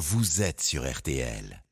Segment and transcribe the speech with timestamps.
[0.00, 1.62] vous êtes sur RTL.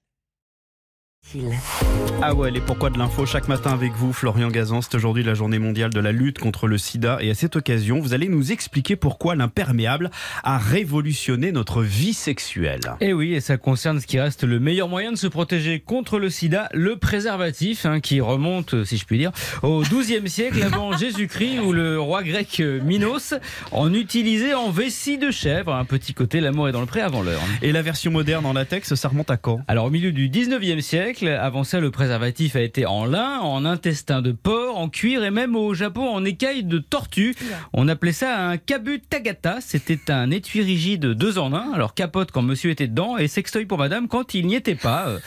[2.23, 4.81] Ah ouais, les pourquoi de l'info chaque matin avec vous, Florian Gazan.
[4.81, 7.19] C'est aujourd'hui la journée mondiale de la lutte contre le sida.
[7.21, 10.11] Et à cette occasion, vous allez nous expliquer pourquoi l'imperméable
[10.43, 12.81] a révolutionné notre vie sexuelle.
[13.01, 16.19] Et oui, et ça concerne ce qui reste le meilleur moyen de se protéger contre
[16.19, 19.33] le sida, le préservatif, hein, qui remonte, si je puis dire,
[19.63, 23.35] au XIIe siècle avant Jésus-Christ, où le roi grec Minos
[23.71, 25.75] en utilisait en vessie de chèvre.
[25.75, 27.43] Un petit côté, l'amour est dans le pré avant l'heure.
[27.61, 29.61] Et la version moderne en latex, ça remonte à quand?
[29.69, 33.65] Alors au milieu du 19e siècle, avant ça, le préservatif a été en lin, en
[33.65, 37.35] intestin de porc, en cuir et même au Japon en écaille de tortue.
[37.73, 39.59] On appelait ça un kabu tagata.
[39.61, 41.73] C'était un étui rigide deux en un.
[41.73, 45.09] Alors capote quand monsieur était dedans et sextoy pour madame quand il n'y était pas.
[45.09, 45.19] Euh,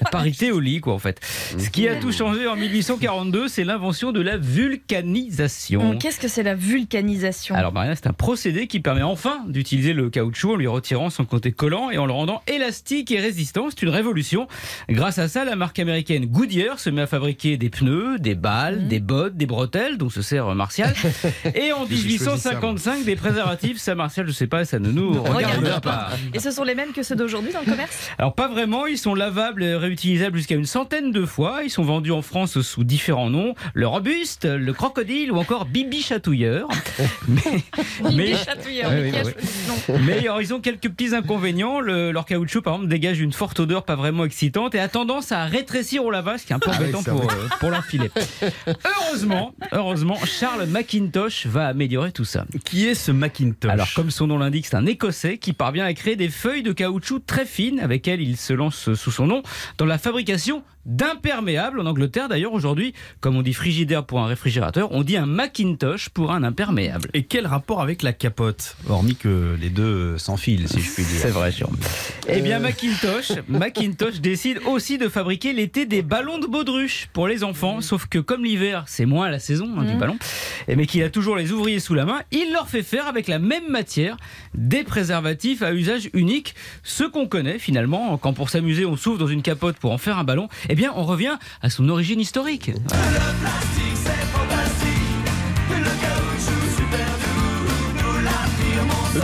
[0.00, 1.20] la parité au lit, quoi, en fait.
[1.58, 5.98] Ce qui a tout changé en 1842, c'est l'invention de la vulcanisation.
[5.98, 7.54] Qu'est-ce que c'est la vulcanisation?
[7.54, 11.24] Alors, Maria, c'est un procédé qui permet enfin d'utiliser le caoutchouc en lui retirant son
[11.24, 13.68] côté collant et en le rendant élastique et résistant.
[13.70, 14.48] C'est une révolution.
[14.88, 18.88] Grâce à ça, la marque américaine Goodyear se met à fabriquer des pneus, des balles,
[18.88, 20.92] des bottes, des bretelles, dont se sert Martial.
[21.54, 23.78] Et en 1855, des préservatifs.
[23.78, 26.08] Ça, Martial, je sais pas, ça ne nous regarde pas.
[26.34, 28.10] Et ce sont les mêmes que ceux d'aujourd'hui dans le commerce?
[28.18, 28.86] Alors, pas vraiment.
[28.86, 31.60] Ils sont lavables et réutilisables jusqu'à une centaine de fois.
[31.62, 36.02] Ils sont vendus en France sous différents noms le robuste, le crocodile ou encore Bibi
[36.02, 36.66] Chatouilleur.
[37.28, 37.60] mais,
[38.10, 39.32] Bibi Chatouilleur, oui, oui,
[39.88, 39.94] oui.
[40.04, 41.78] mais alors, ils ont quelques petits inconvénients.
[41.78, 44.88] Le, leur caoutchouc, par exemple, dégage une forte odeur pas vraiment excitante et a
[45.20, 47.70] tendance à rétrécir au lavage, ce qui est un peu ah embêtant pour, euh, pour
[47.70, 48.10] l'enfiler.
[48.68, 52.46] heureusement, heureusement, Charles McIntosh va améliorer tout ça.
[52.64, 55.92] Qui est ce McIntosh Alors, comme son nom l'indique, c'est un Écossais qui parvient à
[55.92, 59.42] créer des feuilles de caoutchouc très fines avec lesquelles il se lance sous son nom
[59.76, 61.80] dans la fabrication d'imperméables.
[61.80, 66.08] En Angleterre, d'ailleurs, aujourd'hui, comme on dit frigidaire pour un réfrigérateur, on dit un Macintosh
[66.08, 67.10] pour un imperméable.
[67.12, 68.76] Et quel rapport avec la capote?
[68.88, 71.20] Hormis que les deux s'enfilent, si je puis dire.
[71.20, 71.68] C'est vrai, sûr.
[72.32, 77.42] Eh bien, Macintosh, Macintosh décide aussi de fabriquer l'été des ballons de baudruche pour les
[77.42, 77.80] enfants.
[77.80, 79.98] Sauf que comme l'hiver, c'est moins la saison hein, du mmh.
[79.98, 80.18] ballon,
[80.68, 83.38] mais qu'il a toujours les ouvriers sous la main, il leur fait faire avec la
[83.38, 84.16] même matière
[84.54, 86.54] des préservatifs à usage unique.
[86.82, 90.18] Ce qu'on connaît finalement, quand pour s'amuser on s'ouvre dans une capote pour en faire
[90.18, 92.70] un ballon, eh bien on revient à son origine historique.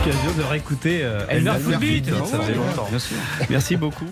[0.07, 2.05] L'occasion de réécouter euh, Elle meurt Footbeat.
[2.25, 2.89] Ça faisait longtemps.
[3.49, 4.09] Merci beaucoup.